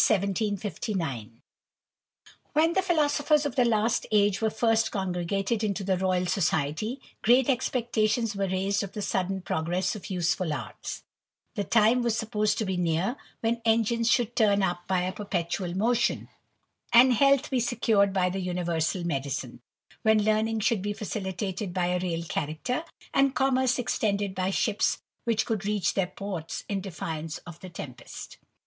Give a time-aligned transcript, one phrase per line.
[0.01, 0.57] T 17
[2.55, 6.99] HEN the philosophers of the last age were ^rst ^^ congregated into the Royal Society,
[7.21, 11.03] great expecta tions were raised of the sudden progress of useful arts;
[11.53, 16.29] the time was supposed to be near, when engines should turn by a perpetual motion,
[16.91, 19.61] and health be secured by the universal medicine;
[20.01, 25.45] when learning should be facilitated by a real character, and commerce extended by ships which
[25.45, 28.31] could reach their ports in defiance of the tempest.
[28.31, 28.47] THE IDLER.